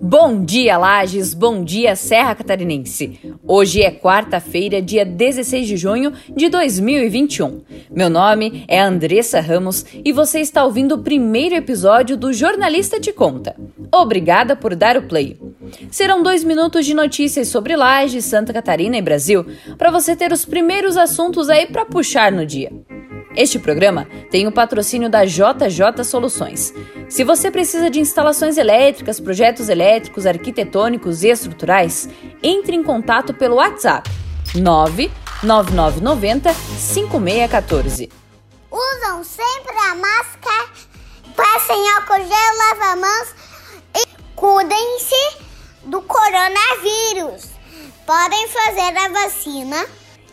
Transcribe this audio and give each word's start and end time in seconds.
Bom 0.00 0.44
dia, 0.44 0.78
Lages, 0.78 1.34
bom 1.34 1.62
dia, 1.62 1.94
Serra 1.96 2.34
Catarinense. 2.34 3.20
Hoje 3.46 3.82
é 3.82 3.90
quarta-feira, 3.90 4.80
dia 4.80 5.04
16 5.04 5.66
de 5.66 5.76
junho 5.76 6.12
de 6.34 6.48
2021. 6.48 7.60
Meu 7.90 8.08
nome 8.08 8.64
é 8.68 8.80
Andressa 8.80 9.40
Ramos 9.40 9.84
e 10.04 10.12
você 10.12 10.40
está 10.40 10.64
ouvindo 10.64 10.94
o 10.94 11.02
primeiro 11.02 11.54
episódio 11.54 12.16
do 12.16 12.32
Jornalista 12.32 12.98
Te 12.98 13.12
Conta. 13.12 13.54
Obrigada 13.92 14.56
por 14.56 14.74
dar 14.74 14.96
o 14.96 15.02
play. 15.02 15.38
Serão 15.90 16.22
dois 16.22 16.42
minutos 16.42 16.86
de 16.86 16.94
notícias 16.94 17.48
sobre 17.48 17.76
Lages, 17.76 18.24
Santa 18.24 18.52
Catarina 18.52 18.96
e 18.96 19.02
Brasil 19.02 19.44
para 19.76 19.90
você 19.90 20.16
ter 20.16 20.32
os 20.32 20.44
primeiros 20.44 20.96
assuntos 20.96 21.50
aí 21.50 21.66
para 21.66 21.84
puxar 21.84 22.32
no 22.32 22.46
dia. 22.46 22.72
Este 23.36 23.58
programa 23.58 24.08
tem 24.30 24.46
o 24.46 24.52
patrocínio 24.52 25.10
da 25.10 25.26
JJ 25.26 26.02
Soluções. 26.04 26.72
Se 27.06 27.22
você 27.22 27.50
precisa 27.50 27.90
de 27.90 28.00
instalações 28.00 28.56
elétricas, 28.56 29.20
projetos 29.20 29.68
elétricos, 29.68 30.24
arquitetônicos 30.24 31.22
e 31.22 31.28
estruturais, 31.28 32.08
entre 32.42 32.74
em 32.74 32.82
contato 32.82 33.34
pelo 33.34 33.56
WhatsApp 33.56 34.10
99990 34.54 36.54
5614. 36.54 38.10
Usam 38.70 39.22
sempre 39.22 39.76
a 39.90 39.94
máscara, 39.94 40.70
passem 41.36 41.90
álcool 41.90 42.24
gel, 42.26 42.56
lava 42.56 42.96
mãos 42.96 43.34
e 43.94 44.06
cuidem-se 44.34 45.36
do 45.84 46.00
coronavírus. 46.00 47.50
Podem 48.06 48.48
fazer 48.48 48.96
a 48.96 49.08
vacina 49.08 49.86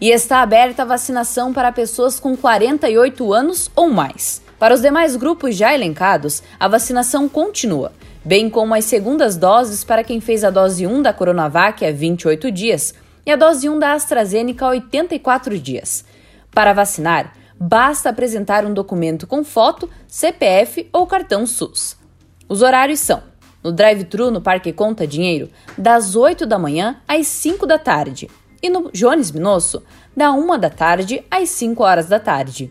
e 0.00 0.10
está 0.10 0.40
aberta 0.40 0.82
a 0.82 0.86
vacinação 0.86 1.52
para 1.52 1.70
pessoas 1.70 2.18
com 2.18 2.36
48 2.36 3.32
anos 3.32 3.70
ou 3.76 3.90
mais. 3.90 4.40
Para 4.58 4.74
os 4.74 4.80
demais 4.80 5.14
grupos 5.14 5.54
já 5.54 5.74
elencados, 5.74 6.42
a 6.58 6.66
vacinação 6.68 7.28
continua, 7.28 7.92
bem 8.24 8.48
como 8.48 8.74
as 8.74 8.86
segundas 8.86 9.36
doses 9.36 9.84
para 9.84 10.02
quem 10.02 10.20
fez 10.20 10.42
a 10.42 10.50
dose 10.50 10.86
1 10.86 11.02
da 11.02 11.12
Coronavac 11.12 11.84
há 11.84 11.92
28 11.92 12.50
dias 12.50 12.94
e 13.26 13.30
a 13.30 13.36
dose 13.36 13.68
1 13.68 13.78
da 13.78 13.92
AstraZeneca 13.92 14.64
há 14.64 14.68
84 14.70 15.58
dias. 15.58 16.04
Para 16.50 16.72
vacinar, 16.72 17.34
basta 17.58 18.08
apresentar 18.08 18.64
um 18.64 18.72
documento 18.72 19.26
com 19.26 19.44
foto, 19.44 19.88
CPF 20.08 20.88
ou 20.92 21.06
cartão 21.06 21.46
SUS. 21.46 21.96
Os 22.48 22.62
horários 22.62 23.00
são: 23.00 23.22
no 23.62 23.70
drive-thru 23.70 24.30
no 24.30 24.40
Parque 24.40 24.72
Conta 24.72 25.06
Dinheiro, 25.06 25.50
das 25.76 26.16
8 26.16 26.46
da 26.46 26.58
manhã 26.58 26.96
às 27.06 27.26
5 27.26 27.66
da 27.66 27.78
tarde 27.78 28.28
e 28.62 28.68
no 28.68 28.90
Jones 28.92 29.30
Minosso, 29.30 29.82
da 30.16 30.32
1 30.32 30.58
da 30.58 30.70
tarde 30.70 31.24
às 31.30 31.48
5 31.50 31.82
horas 31.82 32.06
da 32.06 32.18
tarde. 32.18 32.70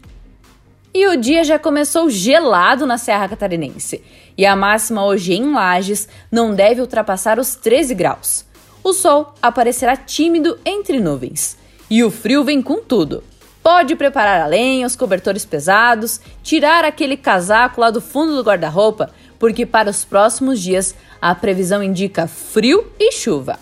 E 0.94 1.08
o 1.08 1.16
dia 1.16 1.44
já 1.44 1.60
começou 1.60 2.10
gelado 2.10 2.86
na 2.86 2.98
Serra 2.98 3.28
Catarinense, 3.30 4.04
e 4.38 4.46
a 4.46 4.56
máxima 4.56 5.06
hoje 5.06 5.34
em 5.34 5.54
Lages 5.54 6.08
não 6.32 6.54
deve 6.54 6.82
ultrapassar 6.82 7.40
os 7.40 7.56
13 7.56 7.94
graus. 7.94 8.46
O 8.84 8.94
sol 8.94 9.34
aparecerá 9.42 9.96
tímido 9.96 10.58
entre 10.66 11.00
nuvens, 11.00 11.58
e 11.90 12.04
o 12.04 12.10
frio 12.10 12.44
vem 12.44 12.62
com 12.62 12.82
tudo. 12.82 13.24
Pode 13.62 13.96
preparar 13.96 14.42
a 14.42 14.48
lenha, 14.48 14.88
os 14.88 14.96
cobertores 14.96 15.46
pesados, 15.46 16.20
tirar 16.42 16.84
aquele 16.84 17.18
casaco 17.18 17.82
lá 17.82 17.92
do 17.92 18.02
fundo 18.02 18.36
do 18.36 18.44
guarda-roupa, 18.44 19.12
porque 19.38 19.66
para 19.66 19.90
os 19.90 20.04
próximos 20.04 20.60
dias 20.60 20.96
a 21.22 21.36
previsão 21.36 21.84
indica 21.84 22.26
frio 22.26 22.88
e 23.00 23.12
chuva. 23.12 23.60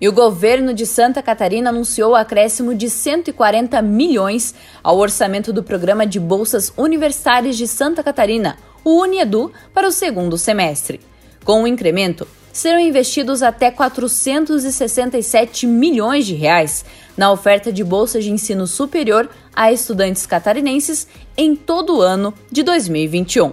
E 0.00 0.08
o 0.08 0.12
governo 0.12 0.72
de 0.72 0.86
Santa 0.86 1.20
Catarina 1.22 1.70
anunciou 1.70 2.12
o 2.12 2.16
acréscimo 2.16 2.74
de 2.74 2.88
140 2.88 3.82
milhões 3.82 4.54
ao 4.82 4.96
orçamento 4.96 5.52
do 5.52 5.62
programa 5.62 6.06
de 6.06 6.20
bolsas 6.20 6.72
universitárias 6.76 7.56
de 7.56 7.66
Santa 7.66 8.02
Catarina, 8.02 8.56
o 8.84 9.00
Uniedu, 9.02 9.52
para 9.74 9.88
o 9.88 9.92
segundo 9.92 10.38
semestre. 10.38 11.00
Com 11.44 11.64
o 11.64 11.66
incremento, 11.66 12.28
serão 12.52 12.78
investidos 12.78 13.42
até 13.42 13.70
467 13.70 15.66
milhões 15.66 16.26
de 16.26 16.34
reais 16.34 16.84
na 17.16 17.32
oferta 17.32 17.72
de 17.72 17.82
bolsas 17.82 18.24
de 18.24 18.30
ensino 18.30 18.66
superior 18.66 19.28
a 19.54 19.72
estudantes 19.72 20.26
catarinenses 20.26 21.08
em 21.36 21.56
todo 21.56 21.96
o 21.96 22.00
ano 22.00 22.32
de 22.50 22.62
2021. 22.62 23.52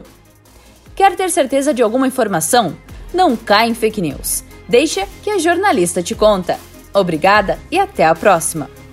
Quer 0.95 1.16
ter 1.16 1.29
certeza 1.31 1.73
de 1.73 1.81
alguma 1.81 2.07
informação? 2.07 2.75
Não 3.13 3.35
caia 3.35 3.69
em 3.69 3.73
fake 3.73 4.01
news. 4.01 4.44
Deixa 4.67 5.07
que 5.23 5.29
a 5.29 5.37
jornalista 5.37 6.01
te 6.01 6.15
conta. 6.15 6.59
Obrigada 6.93 7.59
e 7.69 7.77
até 7.77 8.05
a 8.05 8.15
próxima! 8.15 8.84